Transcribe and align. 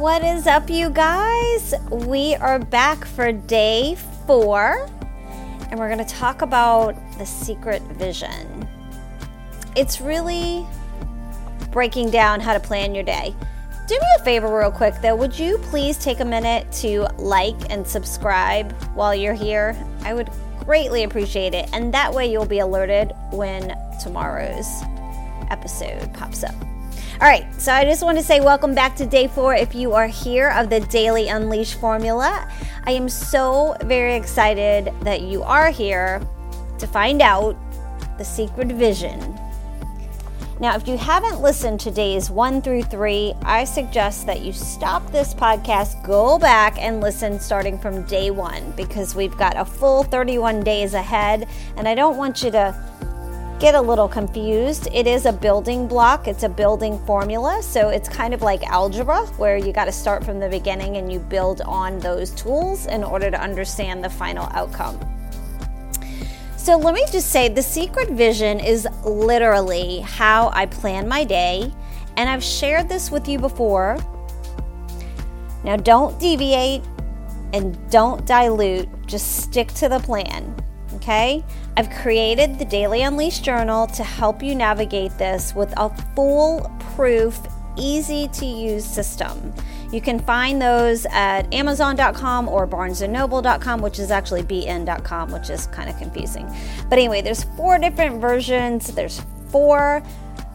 what 0.00 0.24
is 0.24 0.46
up, 0.46 0.70
you 0.70 0.88
guys? 0.88 1.74
We 1.90 2.34
are 2.36 2.58
back 2.58 3.04
for 3.04 3.32
day 3.32 3.98
four, 4.26 4.88
and 5.70 5.78
we're 5.78 5.94
going 5.94 6.02
to 6.02 6.14
talk 6.14 6.40
about 6.40 6.96
the 7.18 7.26
secret 7.26 7.82
vision. 7.82 8.66
It's 9.76 10.00
really 10.00 10.66
breaking 11.70 12.08
down 12.08 12.40
how 12.40 12.54
to 12.54 12.60
plan 12.60 12.94
your 12.94 13.04
day. 13.04 13.34
Do 13.88 13.94
me 13.94 14.06
a 14.18 14.24
favor, 14.24 14.58
real 14.58 14.70
quick, 14.70 14.94
though. 15.02 15.14
Would 15.16 15.38
you 15.38 15.58
please 15.64 15.98
take 15.98 16.20
a 16.20 16.24
minute 16.24 16.72
to 16.80 17.06
like 17.18 17.70
and 17.70 17.86
subscribe 17.86 18.72
while 18.94 19.14
you're 19.14 19.34
here? 19.34 19.76
I 20.02 20.14
would 20.14 20.30
greatly 20.60 21.04
appreciate 21.04 21.52
it, 21.52 21.68
and 21.74 21.92
that 21.92 22.10
way 22.10 22.32
you'll 22.32 22.46
be 22.46 22.60
alerted 22.60 23.12
when 23.32 23.76
tomorrow's 24.02 24.66
episode 25.50 26.10
pops 26.14 26.42
up. 26.42 26.54
All 27.20 27.26
right, 27.26 27.44
so 27.60 27.70
I 27.70 27.84
just 27.84 28.02
want 28.02 28.16
to 28.16 28.24
say 28.24 28.40
welcome 28.40 28.74
back 28.74 28.96
to 28.96 29.04
day 29.04 29.28
four 29.28 29.54
if 29.54 29.74
you 29.74 29.92
are 29.92 30.06
here 30.06 30.52
of 30.52 30.70
the 30.70 30.80
Daily 30.80 31.28
Unleash 31.28 31.74
formula. 31.74 32.50
I 32.84 32.92
am 32.92 33.10
so 33.10 33.76
very 33.82 34.14
excited 34.14 34.90
that 35.02 35.20
you 35.20 35.42
are 35.42 35.68
here 35.68 36.22
to 36.78 36.86
find 36.86 37.20
out 37.20 37.58
the 38.16 38.24
secret 38.24 38.68
vision. 38.68 39.38
Now, 40.60 40.74
if 40.76 40.88
you 40.88 40.96
haven't 40.96 41.42
listened 41.42 41.78
to 41.80 41.90
days 41.90 42.30
one 42.30 42.62
through 42.62 42.84
three, 42.84 43.34
I 43.42 43.64
suggest 43.64 44.24
that 44.24 44.40
you 44.40 44.54
stop 44.54 45.12
this 45.12 45.34
podcast, 45.34 46.02
go 46.06 46.38
back 46.38 46.78
and 46.78 47.02
listen 47.02 47.38
starting 47.38 47.78
from 47.78 48.06
day 48.06 48.30
one 48.30 48.70
because 48.78 49.14
we've 49.14 49.36
got 49.36 49.58
a 49.58 49.64
full 49.66 50.04
31 50.04 50.62
days 50.62 50.94
ahead, 50.94 51.46
and 51.76 51.86
I 51.86 51.94
don't 51.94 52.16
want 52.16 52.42
you 52.42 52.50
to 52.52 52.74
get 53.60 53.74
a 53.74 53.80
little 53.80 54.08
confused. 54.08 54.88
It 54.90 55.06
is 55.06 55.26
a 55.26 55.32
building 55.32 55.86
block, 55.86 56.26
it's 56.26 56.44
a 56.44 56.48
building 56.48 56.98
formula. 57.04 57.62
So 57.62 57.90
it's 57.90 58.08
kind 58.08 58.32
of 58.32 58.40
like 58.40 58.62
algebra, 58.64 59.26
where 59.36 59.58
you 59.58 59.70
got 59.70 59.84
to 59.84 59.92
start 59.92 60.24
from 60.24 60.40
the 60.40 60.48
beginning 60.48 60.96
and 60.96 61.12
you 61.12 61.18
build 61.18 61.60
on 61.60 61.98
those 61.98 62.30
tools 62.30 62.86
in 62.86 63.04
order 63.04 63.30
to 63.30 63.38
understand 63.38 64.02
the 64.02 64.08
final 64.08 64.48
outcome. 64.54 64.98
So 66.56 66.78
let 66.78 66.94
me 66.94 67.04
just 67.12 67.30
say 67.30 67.48
the 67.48 67.62
secret 67.62 68.08
vision 68.10 68.60
is 68.60 68.88
literally 69.04 70.00
how 70.00 70.50
I 70.54 70.64
plan 70.64 71.06
my 71.06 71.24
day. 71.24 71.70
And 72.16 72.28
I've 72.28 72.44
shared 72.44 72.88
this 72.88 73.10
with 73.10 73.28
you 73.28 73.38
before. 73.38 73.98
Now, 75.64 75.76
don't 75.76 76.18
deviate 76.18 76.82
and 77.52 77.78
don't 77.90 78.24
dilute, 78.24 78.88
just 79.06 79.42
stick 79.42 79.68
to 79.74 79.88
the 79.88 80.00
plan 80.00 80.54
okay? 81.10 81.44
I've 81.76 81.90
created 81.90 82.58
the 82.58 82.64
Daily 82.64 83.02
Unleashed 83.02 83.42
Journal 83.42 83.86
to 83.88 84.04
help 84.04 84.42
you 84.42 84.54
navigate 84.54 85.16
this 85.18 85.54
with 85.54 85.72
a 85.76 85.90
foolproof, 86.14 87.40
easy 87.76 88.28
to 88.28 88.46
use 88.46 88.84
system. 88.84 89.52
You 89.92 90.00
can 90.00 90.20
find 90.20 90.62
those 90.62 91.06
at 91.10 91.52
Amazon.com 91.52 92.48
or 92.48 92.66
BarnesandNoble.com, 92.66 93.82
which 93.82 93.98
is 93.98 94.12
actually 94.12 94.44
BN.com, 94.44 95.32
which 95.32 95.50
is 95.50 95.66
kind 95.68 95.90
of 95.90 95.98
confusing. 95.98 96.48
But 96.88 96.98
anyway, 96.98 97.22
there's 97.22 97.42
four 97.56 97.78
different 97.78 98.20
versions. 98.20 98.94
There's 98.94 99.20
four, 99.48 100.00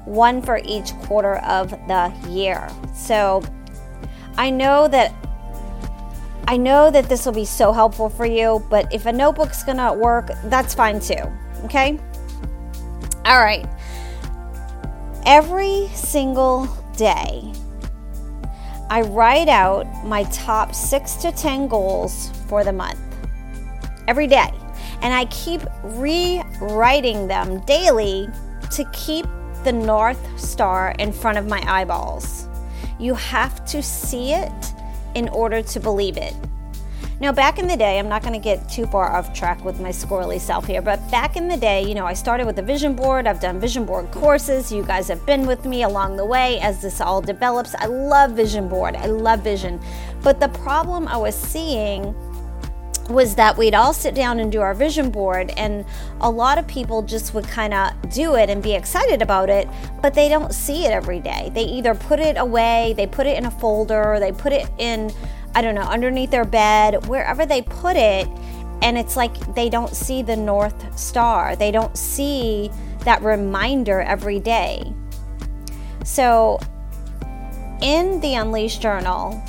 one 0.06 0.42
for 0.42 0.62
each 0.64 0.94
quarter 1.00 1.36
of 1.38 1.72
the 1.72 2.14
year. 2.30 2.70
So 2.94 3.44
I 4.38 4.52
know 4.52 4.88
that 4.88 5.14
I 6.48 6.58
know 6.58 6.92
that 6.92 7.10
this 7.10 7.26
will 7.26 7.34
be 7.34 7.46
so 7.46 7.74
helpful 7.74 8.10
for 8.10 8.26
you, 8.26 8.64
but 8.70 8.94
if 8.94 9.08
a 9.08 9.12
notebook's 9.12 9.64
gonna 9.64 9.94
work, 9.94 10.30
that's 10.46 10.76
fine 10.76 11.00
too. 11.00 11.32
Okay? 11.64 12.00
All 13.26 13.42
right. 13.42 13.68
Every 15.26 15.88
single 15.96 16.68
day, 16.96 17.52
I 18.92 19.02
write 19.02 19.50
out 19.50 19.88
my 20.06 20.24
top 20.26 20.76
six 20.76 21.16
to 21.16 21.32
10 21.32 21.68
goals 21.68 22.30
for 22.48 22.64
the 22.64 22.72
month. 22.72 23.00
Every 24.08 24.28
day. 24.28 24.52
And 25.02 25.12
I 25.12 25.26
keep 25.26 25.62
rewriting 25.84 27.28
them 27.28 27.62
daily 27.62 28.30
to 28.72 28.90
keep 28.94 29.26
the 29.64 29.72
North 29.72 30.40
Star 30.40 30.94
in 31.00 31.12
front 31.12 31.40
of 31.40 31.48
my 31.48 31.64
eyeballs. 31.68 32.48
You 33.00 33.16
have 33.16 33.66
to 33.66 33.82
see 33.82 34.34
it 34.34 34.75
in 35.16 35.30
order 35.30 35.62
to 35.62 35.80
believe 35.80 36.18
it. 36.18 36.34
Now, 37.22 37.32
back 37.32 37.60
in 37.60 37.68
the 37.68 37.78
day, 37.78 37.98
I'm 37.98 38.10
not 38.10 38.24
going 38.24 38.34
to 38.34 38.44
get 38.44 38.68
too 38.68 38.86
far 38.88 39.10
off 39.16 39.34
track 39.34 39.64
with 39.64 39.80
my 39.80 39.88
squirrely 39.88 40.38
self 40.38 40.66
here, 40.66 40.82
but 40.82 41.00
back 41.10 41.38
in 41.38 41.48
the 41.48 41.56
day, 41.56 41.82
you 41.82 41.96
know, 41.96 42.06
I 42.06 42.14
started 42.14 42.46
with 42.46 42.60
a 42.60 42.62
vision 42.62 42.94
board. 42.94 43.26
I've 43.26 43.40
done 43.40 43.58
vision 43.58 43.86
board 43.86 44.12
courses. 44.12 44.70
You 44.70 44.84
guys 44.84 45.08
have 45.08 45.26
been 45.26 45.48
with 45.48 45.64
me 45.64 45.84
along 45.84 46.18
the 46.18 46.26
way 46.26 46.60
as 46.60 46.82
this 46.82 47.00
all 47.00 47.22
develops. 47.22 47.74
I 47.76 47.86
love 47.86 48.32
vision 48.32 48.68
board, 48.68 48.98
I 48.98 49.06
love 49.06 49.40
vision. 49.40 49.80
But 50.24 50.42
the 50.42 50.50
problem 50.50 51.08
I 51.08 51.16
was 51.16 51.36
seeing 51.36 52.14
was 53.10 53.36
that 53.36 53.56
we'd 53.56 53.76
all 53.76 53.94
sit 53.94 54.16
down 54.16 54.40
and 54.40 54.52
do 54.52 54.62
our 54.62 54.74
vision 54.74 55.12
board 55.12 55.52
and 55.58 55.86
a 56.22 56.30
lot 56.30 56.58
of 56.58 56.68
people 56.68 57.04
just 57.04 57.34
would 57.34 57.48
kind 57.48 57.74
of 57.74 57.92
do 58.12 58.36
it 58.36 58.50
and 58.50 58.64
be 58.64 58.74
excited 58.74 59.22
about 59.22 59.50
it 59.50 59.68
but 60.02 60.14
they 60.14 60.28
don't 60.28 60.54
see 60.54 60.86
it 60.86 60.92
every 60.92 61.20
day 61.20 61.52
they 61.54 61.64
either 61.64 61.94
put 61.94 62.20
it 62.20 62.36
away 62.38 62.94
they 62.98 63.06
put 63.06 63.28
it 63.28 63.38
in 63.38 63.46
a 63.46 63.52
folder 63.52 64.18
they 64.20 64.32
put 64.32 64.52
it 64.52 64.68
in 64.80 65.12
I 65.56 65.62
don't 65.62 65.74
know, 65.74 65.84
underneath 65.84 66.32
their 66.32 66.44
bed, 66.44 67.08
wherever 67.08 67.46
they 67.46 67.62
put 67.62 67.96
it. 67.96 68.28
And 68.82 68.98
it's 68.98 69.16
like 69.16 69.56
they 69.56 69.70
don't 69.70 69.96
see 69.96 70.22
the 70.22 70.36
North 70.36 71.00
Star. 71.00 71.56
They 71.56 71.72
don't 71.72 71.98
see 71.98 72.70
that 73.06 73.22
reminder 73.22 74.02
every 74.02 74.40
day. 74.40 74.94
So, 76.04 76.60
in 77.82 78.20
the 78.20 78.36
Unleashed 78.36 78.82
Journal, 78.82 79.42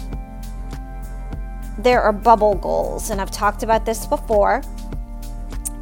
there 1.78 2.02
are 2.02 2.12
bubble 2.12 2.54
goals, 2.54 3.10
and 3.10 3.20
I've 3.20 3.30
talked 3.30 3.62
about 3.62 3.84
this 3.84 4.06
before. 4.06 4.62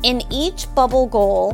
In 0.03 0.22
each 0.31 0.72
bubble 0.75 1.06
goal, 1.06 1.53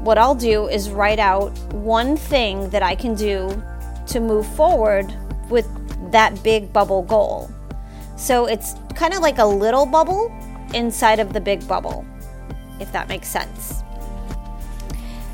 what 0.00 0.18
I'll 0.18 0.34
do 0.34 0.68
is 0.68 0.90
write 0.90 1.18
out 1.18 1.50
one 1.72 2.16
thing 2.16 2.70
that 2.70 2.82
I 2.82 2.94
can 2.94 3.14
do 3.14 3.62
to 4.06 4.20
move 4.20 4.46
forward 4.54 5.12
with 5.50 5.66
that 6.12 6.42
big 6.42 6.72
bubble 6.72 7.02
goal. 7.02 7.50
So 8.16 8.46
it's 8.46 8.74
kind 8.94 9.14
of 9.14 9.20
like 9.20 9.38
a 9.38 9.44
little 9.44 9.86
bubble 9.86 10.32
inside 10.72 11.18
of 11.18 11.32
the 11.32 11.40
big 11.40 11.66
bubble, 11.66 12.04
if 12.80 12.92
that 12.92 13.08
makes 13.08 13.28
sense. 13.28 13.82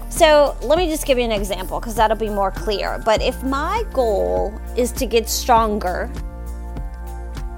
So 0.09 0.57
let 0.63 0.79
me 0.79 0.89
just 0.89 1.07
give 1.07 1.19
you 1.19 1.25
an 1.25 1.33
example 1.33 1.81
because 1.81 1.95
that'll 1.95 2.17
be 2.17 2.29
more 2.29 2.51
clear. 2.51 3.01
But 3.05 3.23
if 3.23 3.43
my 3.43 3.85
goal 3.93 4.53
is 4.77 4.93
to 4.93 5.07
get 5.07 5.29
stronger, 5.29 6.11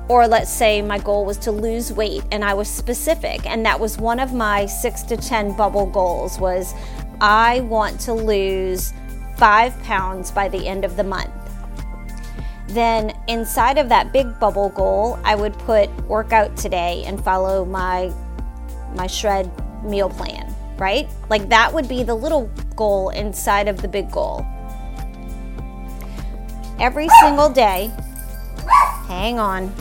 or 0.09 0.27
let's 0.27 0.51
say 0.51 0.83
my 0.83 0.99
goal 0.99 1.25
was 1.25 1.39
to 1.39 1.53
lose 1.53 1.93
weight 1.93 2.23
and 2.33 2.45
I 2.45 2.55
was 2.55 2.69
specific, 2.69 3.47
and 3.47 3.65
that 3.65 3.79
was 3.79 3.99
one 3.99 4.21
of 4.21 4.33
my 4.33 4.67
six 4.67 5.03
to 5.05 5.17
10 5.17 5.57
bubble 5.57 5.87
goals 5.87 6.39
was 6.39 6.75
I 7.21 7.61
want 7.61 8.01
to 8.01 8.13
lose 8.13 8.93
five 9.37 9.81
pounds 9.85 10.31
by 10.31 10.49
the 10.49 10.67
end 10.67 10.85
of 10.85 10.97
the 10.97 11.05
month. 11.05 11.31
Then 12.69 13.13
inside 13.29 13.79
of 13.79 13.89
that 13.91 14.13
big 14.13 14.39
bubble 14.41 14.71
goal, 14.71 15.19
I 15.25 15.35
would 15.35 15.53
put 15.61 15.91
workout 16.07 16.57
today 16.57 17.05
and 17.07 17.23
follow 17.23 17.65
my 17.65 18.13
my 18.95 19.07
shred 19.07 19.51
meal 19.85 20.11
plan, 20.11 20.55
right? 20.79 21.09
Like 21.29 21.49
that 21.49 21.73
would 21.73 21.89
be 21.89 22.03
the 22.03 22.15
little 22.15 22.51
goal 22.77 23.11
inside 23.11 23.69
of 23.69 23.81
the 23.83 23.89
big 23.89 24.11
goal. 24.11 24.47
Every 26.79 27.09
single 27.21 27.49
day. 27.49 27.93
Hang 29.07 29.39
on. 29.39 29.73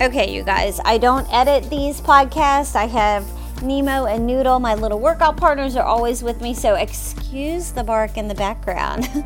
Okay, 0.00 0.34
you 0.34 0.42
guys, 0.42 0.80
I 0.84 0.98
don't 0.98 1.26
edit 1.32 1.70
these 1.70 2.00
podcasts. 2.00 2.74
I 2.74 2.86
have 2.86 3.24
Nemo 3.62 4.06
and 4.06 4.26
Noodle, 4.26 4.58
my 4.58 4.74
little 4.74 4.98
workout 4.98 5.36
partners, 5.36 5.76
are 5.76 5.84
always 5.84 6.22
with 6.22 6.40
me, 6.40 6.52
so 6.52 6.74
excuse 6.74 7.70
the 7.70 7.84
bark 7.84 8.16
in 8.16 8.28
the 8.28 8.34
background. 8.34 9.08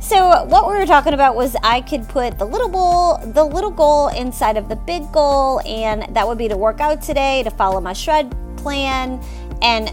So 0.00 0.44
what 0.44 0.66
we 0.66 0.74
were 0.74 0.86
talking 0.86 1.12
about 1.12 1.36
was 1.36 1.54
I 1.62 1.82
could 1.82 2.08
put 2.08 2.38
the 2.38 2.44
little 2.46 2.68
goal, 2.68 3.18
the 3.18 3.44
little 3.44 3.70
goal 3.70 4.08
inside 4.08 4.56
of 4.56 4.68
the 4.70 4.76
big 4.76 5.10
goal, 5.12 5.60
and 5.66 6.14
that 6.14 6.26
would 6.26 6.38
be 6.38 6.48
to 6.48 6.56
work 6.56 6.80
out 6.80 7.02
today, 7.02 7.42
to 7.42 7.50
follow 7.50 7.78
my 7.78 7.92
shred 7.92 8.34
plan, 8.56 9.22
and 9.60 9.92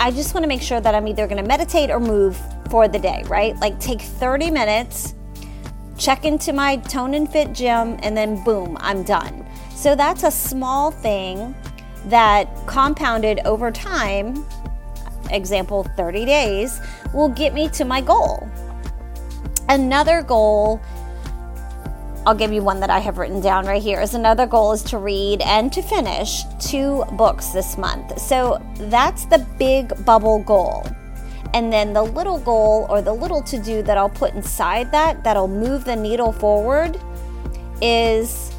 I 0.00 0.10
just 0.10 0.34
want 0.34 0.42
to 0.42 0.48
make 0.48 0.62
sure 0.62 0.80
that 0.80 0.96
I'm 0.96 1.06
either 1.06 1.28
going 1.28 1.36
to 1.36 1.46
meditate 1.46 1.90
or 1.90 2.00
move 2.00 2.40
for 2.70 2.88
the 2.88 2.98
day, 2.98 3.22
right? 3.28 3.54
Like 3.60 3.78
take 3.78 4.00
30 4.00 4.50
minutes, 4.50 5.14
check 6.02 6.24
into 6.24 6.52
my 6.52 6.76
tone 6.76 7.14
and 7.14 7.30
fit 7.30 7.52
gym, 7.52 7.96
and 8.02 8.16
then 8.16 8.42
boom, 8.42 8.76
I'm 8.80 9.04
done. 9.04 9.46
So 9.70 9.94
that's 9.94 10.24
a 10.24 10.32
small 10.32 10.90
thing 10.90 11.54
that 12.06 12.48
compounded 12.66 13.38
over 13.44 13.70
time, 13.70 14.44
example 15.30 15.84
30 15.96 16.24
days, 16.24 16.80
will 17.14 17.28
get 17.28 17.54
me 17.54 17.68
to 17.68 17.84
my 17.84 18.00
goal. 18.00 18.50
Another 19.68 20.22
goal, 20.22 20.80
I'll 22.26 22.34
give 22.34 22.52
you 22.52 22.62
one 22.62 22.80
that 22.80 22.90
I 22.90 22.98
have 22.98 23.18
written 23.18 23.40
down 23.40 23.66
right 23.66 23.80
here, 23.80 24.00
is 24.00 24.14
another 24.14 24.46
goal 24.46 24.72
is 24.72 24.82
to 24.84 24.98
read 24.98 25.40
and 25.42 25.72
to 25.72 25.82
finish 25.82 26.42
two 26.58 27.04
books 27.12 27.50
this 27.50 27.78
month. 27.78 28.18
So 28.18 28.60
that's 28.74 29.24
the 29.26 29.46
big 29.56 30.04
bubble 30.04 30.40
goal. 30.40 30.84
And 31.54 31.72
then 31.72 31.92
the 31.92 32.02
little 32.02 32.38
goal 32.38 32.86
or 32.88 33.02
the 33.02 33.12
little 33.12 33.42
to 33.42 33.58
do 33.58 33.82
that 33.82 33.98
I'll 33.98 34.08
put 34.08 34.34
inside 34.34 34.90
that, 34.92 35.22
that'll 35.22 35.48
move 35.48 35.84
the 35.84 35.96
needle 35.96 36.32
forward, 36.32 36.98
is 37.82 38.52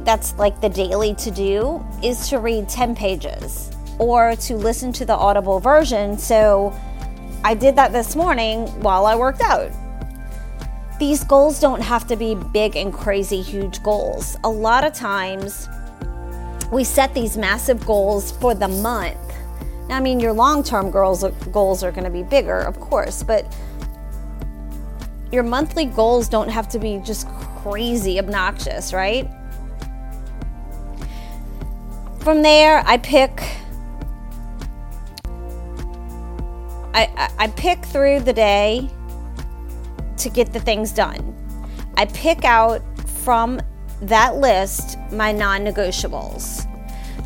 that's 0.00 0.32
like 0.38 0.60
the 0.60 0.68
daily 0.68 1.14
to 1.16 1.30
do 1.30 1.84
is 2.02 2.28
to 2.30 2.38
read 2.38 2.68
10 2.68 2.94
pages 2.94 3.70
or 3.98 4.36
to 4.36 4.54
listen 4.54 4.92
to 4.94 5.04
the 5.04 5.12
audible 5.12 5.60
version. 5.60 6.16
So 6.16 6.74
I 7.44 7.54
did 7.54 7.76
that 7.76 7.92
this 7.92 8.16
morning 8.16 8.66
while 8.82 9.06
I 9.06 9.14
worked 9.16 9.42
out. 9.42 9.70
These 10.98 11.24
goals 11.24 11.60
don't 11.60 11.80
have 11.80 12.06
to 12.08 12.16
be 12.16 12.34
big 12.34 12.74
and 12.74 12.92
crazy 12.92 13.42
huge 13.42 13.82
goals. 13.82 14.36
A 14.44 14.48
lot 14.48 14.82
of 14.82 14.92
times 14.92 15.68
we 16.72 16.84
set 16.84 17.14
these 17.14 17.36
massive 17.36 17.84
goals 17.86 18.32
for 18.32 18.54
the 18.54 18.68
month. 18.68 19.16
I 19.90 20.00
mean, 20.00 20.20
your 20.20 20.32
long 20.32 20.62
term 20.62 20.90
goals, 20.90 21.24
goals 21.52 21.82
are 21.82 21.90
going 21.90 22.04
to 22.04 22.10
be 22.10 22.22
bigger, 22.22 22.58
of 22.60 22.78
course, 22.80 23.22
but 23.22 23.52
your 25.32 25.42
monthly 25.42 25.86
goals 25.86 26.28
don't 26.28 26.48
have 26.48 26.68
to 26.70 26.78
be 26.78 27.00
just 27.04 27.28
crazy 27.62 28.18
obnoxious, 28.18 28.92
right? 28.92 29.28
From 32.20 32.42
there, 32.42 32.82
I 32.86 32.98
pick 32.98 33.42
I, 36.94 37.30
I, 37.38 37.46
pick 37.48 37.84
through 37.84 38.20
the 38.20 38.32
day 38.32 38.90
to 40.16 40.28
get 40.28 40.52
the 40.52 40.58
things 40.58 40.90
done. 40.90 41.34
I 41.96 42.06
pick 42.06 42.44
out 42.44 42.82
from 43.06 43.60
that 44.02 44.36
list 44.36 44.98
my 45.12 45.30
non 45.30 45.60
negotiables. 45.60 46.67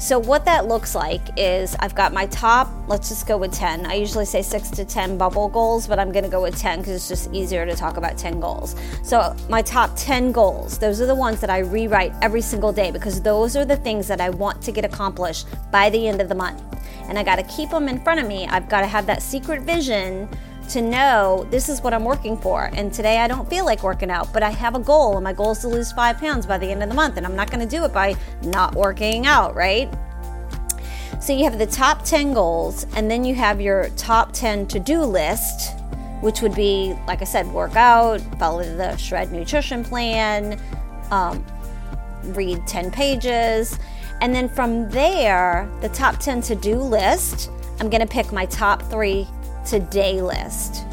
So, 0.02 0.19
what 0.19 0.44
that 0.46 0.66
looks 0.66 0.96
like 0.96 1.22
is 1.37 1.76
I've 1.78 1.94
got 1.94 2.12
my 2.12 2.26
top, 2.26 2.69
let's 2.88 3.08
just 3.08 3.28
go 3.28 3.38
with 3.38 3.52
10. 3.52 3.87
I 3.87 3.94
usually 3.94 4.25
say 4.25 4.43
6 4.43 4.70
to 4.70 4.84
10 4.84 5.16
bubble 5.16 5.49
goals, 5.49 5.87
but 5.87 6.00
I'm 6.00 6.10
going 6.10 6.25
to 6.25 6.28
go 6.28 6.43
with 6.43 6.58
10 6.58 6.81
because 6.81 6.96
it's 6.96 7.06
just 7.06 7.32
easier 7.32 7.64
to 7.64 7.76
talk 7.76 7.99
about 7.99 8.19
10 8.19 8.40
goals. 8.40 8.75
So, 9.04 9.37
my 9.49 9.62
top 9.62 9.93
10 9.94 10.32
goals, 10.32 10.76
those 10.76 11.00
are 11.00 11.06
the 11.06 11.14
ones 11.14 11.40
that 11.40 11.50
I 11.50 11.58
rewrite 11.58 12.12
every 12.20 12.40
single 12.40 12.72
day 12.72 12.90
because 12.90 13.22
those 13.22 13.54
are 13.56 13.64
the 13.64 13.76
things 13.76 14.08
that 14.08 14.20
I 14.20 14.28
want 14.31 14.60
to 14.62 14.72
get 14.72 14.84
accomplished 14.84 15.46
by 15.70 15.88
the 15.88 16.08
end 16.08 16.20
of 16.20 16.28
the 16.28 16.34
month. 16.34 16.60
And 17.08 17.16
I 17.16 17.22
got 17.22 17.37
to 17.37 17.44
keep 17.44 17.70
them 17.70 17.88
in 17.88 18.00
front 18.00 18.19
of 18.19 18.26
me. 18.26 18.49
I've 18.49 18.69
got 18.69 18.81
to 18.81 18.88
have 18.88 19.06
that 19.06 19.22
secret 19.22 19.62
vision 19.62 20.28
to 20.72 20.80
know 20.80 21.46
this 21.50 21.69
is 21.69 21.82
what 21.82 21.92
I'm 21.92 22.04
working 22.04 22.36
for. 22.36 22.70
And 22.72 22.92
today 22.92 23.19
I 23.19 23.28
don't 23.28 23.48
feel 23.48 23.66
like 23.66 23.82
working 23.82 24.10
out, 24.10 24.32
but 24.32 24.42
I 24.42 24.48
have 24.48 24.74
a 24.74 24.78
goal, 24.78 25.16
and 25.16 25.24
my 25.24 25.34
goal 25.34 25.52
is 25.52 25.58
to 25.58 25.69
lose 25.69 25.92
five 25.92 26.16
pounds 26.19 26.46
by 26.46 26.56
the 26.56 26.66
end 26.70 26.82
of 26.82 26.88
the 26.88 26.94
month. 26.94 27.19
And 27.19 27.26
I'm 27.26 27.36
not 27.36 27.50
going 27.50 27.60
to 27.60 27.76
do 27.76 27.84
it 27.84 27.92
by 27.92 28.16
not 28.42 28.74
working 28.74 29.26
out, 29.26 29.54
right? 29.54 29.92
So 31.20 31.34
you 31.34 31.44
have 31.44 31.58
the 31.58 31.66
top 31.66 32.04
10 32.04 32.32
goals, 32.32 32.86
and 32.96 33.10
then 33.10 33.22
you 33.22 33.34
have 33.34 33.60
your 33.60 33.90
top 33.90 34.32
10 34.32 34.66
to 34.69 34.80
do 34.80 35.02
list, 35.02 35.74
which 36.22 36.40
would 36.40 36.54
be, 36.54 36.94
like 37.06 37.20
I 37.20 37.26
said, 37.26 37.46
work 37.48 37.76
out, 37.76 38.22
follow 38.38 38.62
the 38.62 38.96
Shred 38.96 39.30
Nutrition 39.30 39.84
Plan, 39.84 40.58
um, 41.10 41.44
read 42.25 42.66
10 42.66 42.90
pages. 42.90 43.78
And 44.22 44.34
then 44.34 44.48
from 44.48 44.88
there, 44.88 45.70
the 45.82 45.90
top 45.90 46.18
10 46.18 46.40
to 46.42 46.54
do 46.54 46.76
list, 46.76 47.50
I'm 47.78 47.90
going 47.90 48.00
to 48.00 48.06
pick 48.06 48.32
my 48.32 48.46
top 48.46 48.82
three 48.84 49.28
today 49.64 50.20
list 50.20 50.85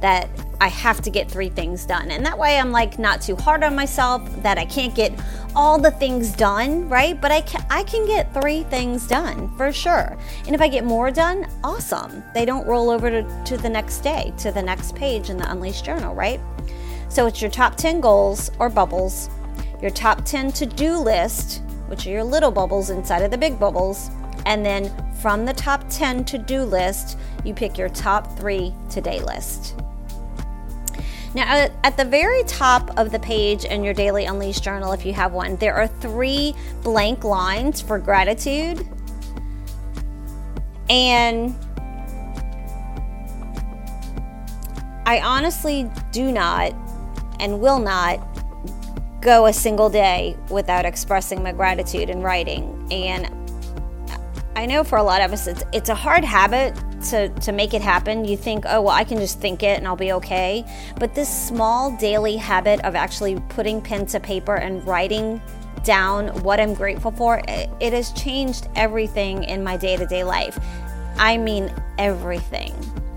that 0.00 0.28
I 0.60 0.68
have 0.68 1.00
to 1.02 1.10
get 1.10 1.30
three 1.30 1.48
things 1.48 1.84
done. 1.84 2.10
And 2.10 2.24
that 2.26 2.38
way 2.38 2.58
I'm 2.58 2.72
like 2.72 2.98
not 2.98 3.20
too 3.20 3.36
hard 3.36 3.62
on 3.62 3.74
myself 3.74 4.22
that 4.42 4.58
I 4.58 4.64
can't 4.64 4.94
get 4.94 5.12
all 5.54 5.78
the 5.78 5.90
things 5.90 6.32
done, 6.32 6.88
right? 6.88 7.20
But 7.20 7.30
I 7.30 7.40
can 7.42 7.64
I 7.70 7.84
can 7.84 8.06
get 8.06 8.32
three 8.34 8.64
things 8.64 9.06
done 9.06 9.56
for 9.56 9.72
sure. 9.72 10.16
And 10.46 10.54
if 10.54 10.60
I 10.60 10.68
get 10.68 10.84
more 10.84 11.10
done, 11.10 11.48
awesome. 11.62 12.22
They 12.34 12.44
don't 12.44 12.66
roll 12.66 12.90
over 12.90 13.10
to, 13.10 13.44
to 13.44 13.56
the 13.56 13.68
next 13.68 14.00
day, 14.00 14.32
to 14.38 14.50
the 14.50 14.62
next 14.62 14.94
page 14.94 15.30
in 15.30 15.36
the 15.36 15.50
Unleashed 15.50 15.84
Journal, 15.84 16.14
right? 16.14 16.40
So 17.08 17.26
it's 17.26 17.40
your 17.40 17.50
top 17.50 17.76
10 17.76 18.00
goals 18.00 18.50
or 18.58 18.68
bubbles, 18.68 19.30
your 19.80 19.90
top 19.90 20.24
10 20.24 20.52
to-do 20.52 20.96
list, 20.98 21.62
which 21.86 22.06
are 22.06 22.10
your 22.10 22.24
little 22.24 22.50
bubbles 22.50 22.90
inside 22.90 23.22
of 23.22 23.30
the 23.30 23.38
big 23.38 23.58
bubbles, 23.58 24.10
and 24.48 24.64
then 24.64 24.90
from 25.20 25.44
the 25.44 25.52
top 25.52 25.84
10 25.90 26.24
to 26.24 26.38
do 26.38 26.62
list, 26.62 27.18
you 27.44 27.52
pick 27.52 27.76
your 27.76 27.90
top 27.90 28.38
three 28.38 28.72
today 28.88 29.20
list. 29.20 29.76
Now, 31.34 31.68
at 31.84 31.98
the 31.98 32.04
very 32.06 32.42
top 32.44 32.98
of 32.98 33.12
the 33.12 33.18
page 33.18 33.66
in 33.66 33.84
your 33.84 33.92
Daily 33.92 34.24
Unleashed 34.24 34.64
journal, 34.64 34.92
if 34.92 35.04
you 35.04 35.12
have 35.12 35.32
one, 35.32 35.56
there 35.56 35.74
are 35.74 35.86
three 35.86 36.54
blank 36.82 37.24
lines 37.24 37.82
for 37.82 37.98
gratitude. 37.98 38.88
And 40.88 41.54
I 45.04 45.20
honestly 45.20 45.90
do 46.10 46.32
not 46.32 46.72
and 47.38 47.60
will 47.60 47.80
not 47.80 48.26
go 49.20 49.44
a 49.44 49.52
single 49.52 49.90
day 49.90 50.38
without 50.48 50.86
expressing 50.86 51.42
my 51.42 51.52
gratitude 51.52 52.08
in 52.08 52.22
writing. 52.22 52.88
And 52.90 53.37
I 54.58 54.66
know 54.66 54.82
for 54.82 54.98
a 54.98 55.04
lot 55.04 55.22
of 55.22 55.32
us, 55.32 55.46
it's, 55.46 55.62
it's 55.72 55.88
a 55.88 55.94
hard 55.94 56.24
habit 56.24 56.74
to, 57.10 57.28
to 57.28 57.52
make 57.52 57.74
it 57.74 57.80
happen. 57.80 58.24
You 58.24 58.36
think, 58.36 58.64
oh, 58.66 58.82
well, 58.82 58.92
I 58.92 59.04
can 59.04 59.18
just 59.18 59.38
think 59.38 59.62
it 59.62 59.78
and 59.78 59.86
I'll 59.86 59.94
be 59.94 60.10
okay. 60.14 60.64
But 60.98 61.14
this 61.14 61.28
small 61.28 61.96
daily 61.96 62.34
habit 62.34 62.84
of 62.84 62.96
actually 62.96 63.38
putting 63.50 63.80
pen 63.80 64.04
to 64.06 64.18
paper 64.18 64.56
and 64.56 64.84
writing 64.84 65.40
down 65.84 66.42
what 66.42 66.58
I'm 66.58 66.74
grateful 66.74 67.12
for, 67.12 67.40
it, 67.46 67.70
it 67.78 67.92
has 67.92 68.10
changed 68.14 68.66
everything 68.74 69.44
in 69.44 69.62
my 69.62 69.76
day 69.76 69.96
to 69.96 70.06
day 70.06 70.24
life. 70.24 70.58
I 71.18 71.38
mean, 71.38 71.72
everything. 71.96 72.74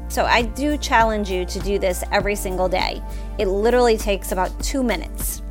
So 0.09 0.25
I 0.25 0.43
do 0.43 0.77
challenge 0.77 1.31
you 1.31 1.43
to 1.45 1.59
do 1.61 1.79
this 1.79 2.03
every 2.11 2.35
single 2.35 2.69
day. 2.69 3.01
It 3.39 3.47
literally 3.47 3.97
takes 3.97 4.31
about 4.31 4.51
two 4.61 4.83
minutes. 4.83 5.41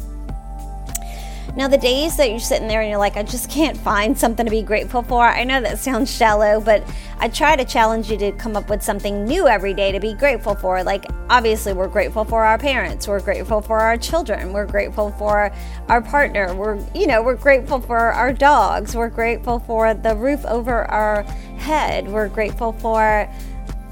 Now, 1.57 1.67
the 1.67 1.79
days 1.79 2.17
that 2.17 2.31
you're 2.31 2.39
sitting 2.39 2.69
there 2.69 2.81
and 2.81 2.89
you're 2.89 2.99
like, 2.99 3.17
I 3.17 3.25
just 3.25 3.51
can't 3.51 3.77
find 3.77 4.17
something 4.17 4.47
to 4.47 4.51
be 4.51 4.63
grateful 4.63 5.03
for, 5.03 5.25
I 5.25 5.43
know 5.43 5.61
that 5.61 5.79
sounds 5.81 6.15
shallow, 6.15 6.61
but 6.61 6.89
I 7.19 7.29
try 7.29 7.57
to 7.57 7.65
challenge 7.65 8.11
you 8.11 8.17
to 8.19 8.33
come 8.33 8.57
up 8.57 8.71
with 8.71 8.83
something 8.83 9.25
new 9.25 9.49
every 9.49 9.75
day 9.75 9.91
to 9.91 9.99
be 9.99 10.15
grateful 10.15 10.55
for. 10.55 10.85
Like, 10.85 11.07
obviously, 11.29 11.73
we're 11.73 11.89
grateful 11.89 12.25
for 12.25 12.45
our 12.45 12.57
parents, 12.57 13.09
we're 13.09 13.21
grateful 13.21 13.61
for 13.61 13.81
our 13.81 13.97
children, 13.97 14.53
we're 14.53 14.67
grateful 14.67 15.11
for 15.13 15.51
our 15.89 16.01
partner, 16.01 16.55
we're, 16.55 16.79
you 16.95 17.09
know, 17.09 17.21
we're 17.21 17.35
grateful 17.35 17.81
for 17.81 17.99
our 17.99 18.33
dogs, 18.33 18.95
we're 18.95 19.09
grateful 19.09 19.59
for 19.59 19.93
the 19.93 20.15
roof 20.15 20.45
over 20.45 20.85
our 20.85 21.25
head, 21.59 22.07
we're 22.09 22.29
grateful 22.29 22.73
for, 22.75 23.29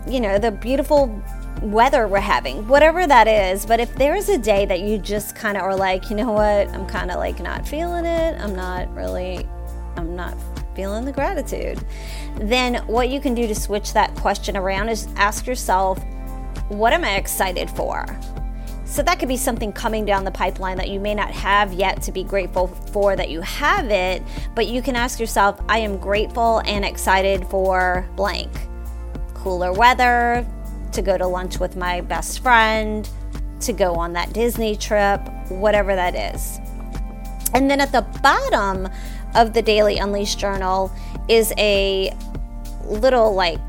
you 0.07 0.21
know, 0.21 0.39
the 0.39 0.53
beautiful 0.53 1.21
weather 1.63 2.07
we're 2.07 2.21
having, 2.21 2.67
whatever 2.69 3.07
that 3.07 3.27
is. 3.27 3.67
But 3.67 3.81
if 3.81 3.95
there's 3.97 4.29
a 4.29 4.39
day 4.39 4.67
that 4.67 4.81
you 4.81 4.99
just 4.99 5.35
kind 5.35 5.57
of 5.57 5.63
are 5.63 5.77
like, 5.77 6.11
you 6.11 6.17
know 6.17 6.33
what, 6.33 6.69
I'm 6.69 6.87
kind 6.87 7.11
of 7.11 7.17
like 7.17 7.41
not 7.41 7.67
feeling 7.67 8.05
it, 8.05 8.41
I'm 8.41 8.55
not 8.55 8.93
really, 8.95 9.47
I'm 9.97 10.15
not 10.15 10.37
feeling 10.75 11.05
the 11.05 11.13
gratitude, 11.13 11.85
then 12.37 12.77
what 12.87 13.09
you 13.09 13.21
can 13.21 13.35
do 13.35 13.47
to 13.47 13.55
switch 13.55 13.93
that 13.93 14.15
question 14.15 14.57
around 14.57 14.89
is 14.89 15.09
ask 15.17 15.47
yourself, 15.47 16.03
what 16.69 16.93
am 16.93 17.05
I 17.05 17.17
excited 17.17 17.69
for? 17.71 18.07
So 18.85 19.03
that 19.03 19.19
could 19.19 19.29
be 19.29 19.37
something 19.37 19.71
coming 19.71 20.07
down 20.07 20.25
the 20.25 20.31
pipeline 20.31 20.79
that 20.79 20.89
you 20.89 20.99
may 20.99 21.15
not 21.15 21.31
have 21.31 21.75
yet 21.75 22.01
to 22.03 22.13
be 22.13 22.25
grateful 22.25 22.69
for 22.69 23.17
that 23.17 23.29
you 23.29 23.43
have 23.43 23.91
it, 23.91 24.23
but 24.55 24.67
you 24.67 24.81
can 24.81 24.97
ask 24.97 25.21
yourself, 25.21 25.61
I 25.69 25.81
am 25.81 25.99
grateful 25.99 26.63
and 26.65 26.85
excited 26.87 27.47
for 27.49 28.09
blank. 28.17 28.51
Cooler 29.35 29.73
weather, 29.73 30.47
to 30.99 31.03
go 31.03 31.17
to 31.17 31.27
lunch 31.29 31.61
with 31.61 31.77
my 31.77 32.01
best 32.01 32.41
friend, 32.41 33.09
to 33.61 33.73
go 33.73 33.95
on 33.95 34.13
that 34.15 34.33
Disney 34.33 34.75
trip, 34.75 35.21
whatever 35.49 35.95
that 35.95 36.35
is. 36.35 36.59
And 37.55 37.71
then 37.71 37.81
at 37.81 37.93
the 37.93 38.03
bottom 38.21 38.89
of 39.37 39.53
the 39.53 39.63
Daily 39.63 39.99
Unleashed 39.99 40.41
Journal 40.41 40.91
is 41.29 41.53
a 41.57 42.13
little 42.85 43.33
like 43.33 43.61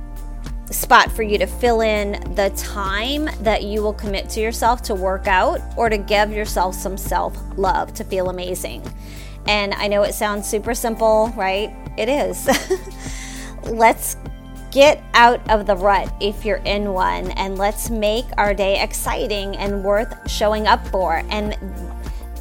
spot 0.72 1.12
for 1.12 1.22
you 1.22 1.38
to 1.38 1.46
fill 1.46 1.82
in 1.82 2.14
the 2.34 2.50
time 2.56 3.30
that 3.42 3.64
you 3.64 3.84
will 3.84 3.94
commit 3.94 4.28
to 4.30 4.40
yourself 4.40 4.82
to 4.84 4.96
work 4.96 5.28
out 5.28 5.62
or 5.78 5.88
to 5.88 5.98
give 6.00 6.32
yourself 6.32 6.74
some 6.74 6.98
self 6.98 7.38
love 7.58 7.94
to 7.94 8.04
feel 8.04 8.30
amazing. 8.30 8.82
And 9.46 9.76
I 9.76 9.88
know 9.88 10.02
it 10.02 10.14
sounds 10.14 10.50
super 10.50 10.74
simple, 10.74 11.32
right? 11.38 11.72
It 11.96 12.10
is. 12.10 12.50
Let's 13.66 14.18
Get 14.72 15.04
out 15.16 15.50
of 15.50 15.66
the 15.66 15.76
rut 15.76 16.14
if 16.22 16.46
you're 16.46 16.58
in 16.58 16.94
one, 16.94 17.32
and 17.32 17.58
let's 17.58 17.90
make 17.90 18.26
our 18.38 18.54
day 18.54 18.82
exciting 18.82 19.58
and 19.58 19.84
worth 19.84 20.30
showing 20.30 20.68
up 20.68 20.88
for. 20.90 21.24
And 21.30 21.58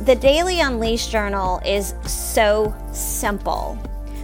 the 0.02 0.14
Daily 0.14 0.60
Unleashed 0.60 1.10
Journal 1.10 1.60
is 1.64 1.94
so 2.04 2.74
simple, 2.92 3.78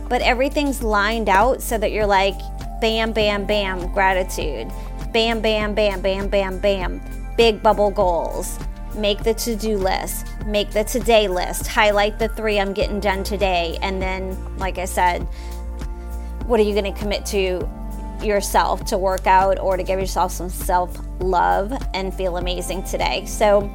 but 0.09 0.21
everything's 0.21 0.83
lined 0.83 1.31
out 1.31 1.63
so 1.63 1.79
that 1.79 1.93
you're 1.93 2.07
like, 2.07 2.39
bam, 2.79 3.13
bam, 3.13 3.47
bam, 3.47 3.91
gratitude, 3.95 4.71
bam, 5.13 5.41
bam, 5.41 5.75
bam, 5.75 6.03
bam, 6.03 6.29
bam, 6.29 6.59
bam, 6.59 7.01
big 7.39 7.63
bubble 7.63 7.91
goals. 7.91 8.59
Make 8.97 9.25
the 9.25 9.33
to 9.35 9.57
do 9.57 9.79
list, 9.79 10.27
make 10.45 10.71
the 10.71 10.85
today 10.85 11.27
list, 11.27 11.67
highlight 11.67 12.19
the 12.19 12.29
three 12.29 12.61
I'm 12.61 12.75
getting 12.75 13.01
done 13.01 13.25
today, 13.25 13.79
and 13.81 14.01
then, 14.01 14.59
like 14.59 14.77
I 14.77 14.85
said, 14.85 15.23
what 16.47 16.61
are 16.61 16.63
you 16.63 16.75
going 16.75 16.93
to 16.93 17.01
commit 17.01 17.25
to 17.27 17.67
yourself 18.23 18.85
to 18.87 18.99
work 18.99 19.26
out 19.26 19.59
or 19.59 19.76
to 19.76 19.83
give 19.83 19.99
yourself 19.99 20.33
some 20.33 20.49
self 20.49 20.99
love 21.21 21.73
and 21.94 22.12
feel 22.12 22.37
amazing 22.37 22.83
today. 22.85 23.25
So, 23.26 23.71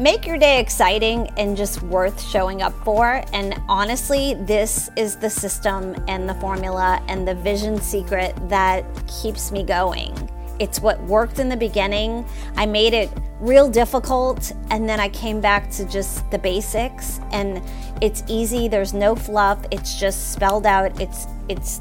make 0.00 0.26
your 0.26 0.38
day 0.38 0.60
exciting 0.60 1.28
and 1.36 1.56
just 1.56 1.82
worth 1.82 2.22
showing 2.22 2.62
up 2.62 2.72
for. 2.84 3.22
And 3.32 3.60
honestly, 3.68 4.34
this 4.34 4.88
is 4.96 5.16
the 5.16 5.28
system 5.28 5.94
and 6.08 6.28
the 6.28 6.34
formula 6.34 7.02
and 7.08 7.28
the 7.28 7.34
vision 7.34 7.80
secret 7.80 8.34
that 8.48 8.84
keeps 9.06 9.52
me 9.52 9.62
going. 9.62 10.30
It's 10.58 10.80
what 10.80 11.02
worked 11.04 11.38
in 11.38 11.48
the 11.48 11.56
beginning. 11.56 12.26
I 12.56 12.66
made 12.66 12.92
it 12.92 13.10
real 13.40 13.68
difficult 13.68 14.52
and 14.70 14.86
then 14.88 15.00
I 15.00 15.08
came 15.08 15.40
back 15.40 15.70
to 15.72 15.86
just 15.86 16.30
the 16.30 16.38
basics 16.38 17.18
and 17.32 17.62
it's 18.02 18.22
easy. 18.28 18.68
There's 18.68 18.92
no 18.92 19.14
fluff. 19.14 19.64
It's 19.70 19.98
just 19.98 20.32
spelled 20.32 20.66
out. 20.66 21.00
It's 21.00 21.26
it's 21.48 21.80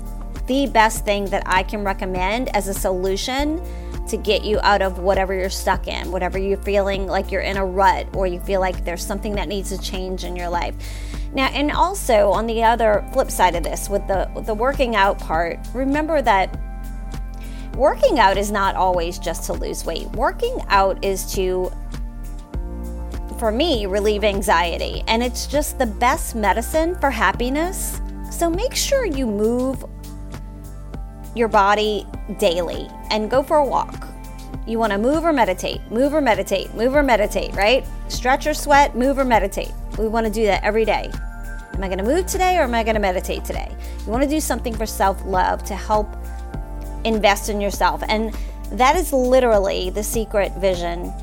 the 0.50 0.66
best 0.66 1.06
thing 1.06 1.26
that 1.26 1.44
I 1.46 1.62
can 1.62 1.84
recommend 1.84 2.50
as 2.56 2.68
a 2.68 2.74
solution 2.74 3.62
to 4.08 4.18
get 4.18 4.44
you 4.44 4.60
out 4.64 4.82
of 4.82 4.98
whatever 4.98 5.32
you're 5.32 5.48
stuck 5.48 5.88
in, 5.88 6.12
whatever 6.12 6.40
you're 6.40 6.58
feeling 6.58 7.06
like 7.06 7.32
you're 7.32 7.44
in 7.44 7.56
a 7.56 7.64
rut 7.64 8.08
or 8.16 8.26
you 8.26 8.40
feel 8.40 8.60
like 8.60 8.84
there's 8.84 9.06
something 9.06 9.36
that 9.36 9.48
needs 9.48 9.70
to 9.70 9.78
change 9.78 10.24
in 10.24 10.36
your 10.36 10.50
life. 10.50 10.74
Now, 11.34 11.50
and 11.50 11.72
also 11.72 12.32
on 12.32 12.48
the 12.48 12.64
other 12.64 13.08
flip 13.14 13.30
side 13.30 13.54
of 13.54 13.62
this, 13.62 13.90
with 13.90 14.08
the 14.08 14.28
with 14.34 14.48
the 14.48 14.56
working 14.56 14.96
out 14.96 15.20
part, 15.20 15.60
remember 15.76 16.20
that 16.24 16.60
working 17.76 18.18
out 18.18 18.36
is 18.36 18.52
not 18.52 18.76
always 18.76 19.20
just 19.20 19.44
to 19.44 19.54
lose 19.54 19.86
weight. 19.86 20.08
Working 20.14 20.58
out 20.70 21.06
is 21.06 21.32
to 21.36 21.72
for 23.38 23.52
me 23.52 23.86
relieve 23.86 24.24
anxiety, 24.24 25.04
and 25.08 25.22
it's 25.22 25.46
just 25.46 25.78
the 25.78 25.86
best 25.86 26.34
medicine 26.34 26.96
for 27.00 27.12
happiness. 27.12 28.02
So 28.32 28.50
make 28.50 28.74
sure 28.74 29.06
you 29.06 29.28
move 29.28 29.86
your 31.36 31.48
body 31.48 32.06
daily 32.38 32.88
and 33.12 33.30
go 33.30 33.44
for 33.44 33.58
a 33.58 33.66
walk. 33.66 34.08
You 34.68 34.78
want 34.78 34.92
to 34.92 34.98
move 34.98 35.24
or 35.24 35.34
meditate, 35.34 35.82
move 35.90 36.14
or 36.14 36.22
meditate, 36.22 36.74
move 36.74 36.96
or 36.96 37.04
meditate, 37.04 37.56
right? 37.56 37.86
Stretch 38.08 38.46
or 38.48 38.54
sweat, 38.54 38.96
move 38.96 39.18
or 39.18 39.26
meditate. 39.26 39.72
We 39.98 40.08
want 40.08 40.28
to 40.28 40.32
do 40.32 40.44
that 40.46 40.64
every 40.64 40.86
day. 40.86 41.12
Am 41.74 41.84
I 41.84 41.88
going 41.88 42.00
to 42.00 42.04
move 42.04 42.28
today 42.28 42.58
or 42.58 42.64
am 42.64 42.74
I 42.74 42.84
going 42.84 42.96
to 42.96 43.02
meditate 43.02 43.46
today? 43.46 43.76
You 44.06 44.12
want 44.12 44.24
to 44.24 44.30
do 44.30 44.40
something 44.40 44.76
for 44.76 44.86
self 44.86 45.24
love 45.26 45.64
to 45.64 45.76
help 45.76 46.08
invest 47.04 47.50
in 47.50 47.62
yourself. 47.62 48.04
And 48.08 48.36
that 48.72 48.96
is 48.96 49.14
literally 49.14 49.90
the 49.90 50.04
secret 50.04 50.52
vision 50.58 51.14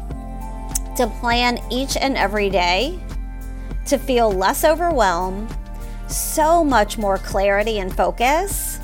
to 0.96 1.06
plan 1.20 1.58
each 1.70 1.96
and 1.96 2.16
every 2.16 2.48
day 2.48 2.98
to 3.86 3.98
feel 3.98 4.32
less 4.32 4.64
overwhelmed, 4.64 5.54
so 6.08 6.64
much 6.64 6.98
more 6.98 7.18
clarity 7.18 7.78
and 7.78 7.94
focus 7.94 8.80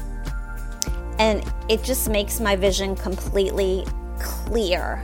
and 1.22 1.44
it 1.68 1.84
just 1.84 2.10
makes 2.10 2.40
my 2.40 2.56
vision 2.56 2.96
completely 2.96 3.86
clear. 4.18 5.00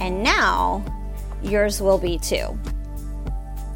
And 0.00 0.20
now 0.20 0.84
yours 1.44 1.80
will 1.80 1.96
be 1.96 2.18
too. 2.18 2.58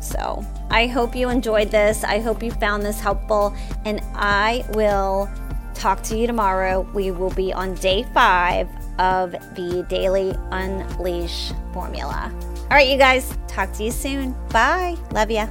So 0.01 0.45
I 0.71 0.89
hope 0.89 1.15
you 1.15 1.29
enjoyed 1.29 1.71
this. 1.71 2.03
I 2.03 2.19
hope 2.19 2.43
you 2.43 2.51
found 2.51 2.83
this 2.83 2.99
helpful. 2.99 3.55
And 3.85 4.01
I 4.15 4.65
will 4.71 5.31
talk 5.73 6.03
to 6.05 6.19
you 6.19 6.27
tomorrow. 6.27 6.81
We 6.93 7.13
will 7.13 7.31
be 7.31 7.53
on 7.53 7.77
day 7.77 8.05
five 8.13 8.69
of 8.99 9.31
the 9.55 9.87
Daily 9.89 10.35
Unleash 10.51 11.53
formula. 11.73 12.33
All 12.63 12.77
right, 12.77 12.89
you 12.89 12.99
guys, 12.99 13.39
talk 13.47 13.73
to 13.75 13.85
you 13.85 13.93
soon. 13.93 14.35
Bye. 14.51 14.97
Love 15.13 15.31
ya. 15.31 15.47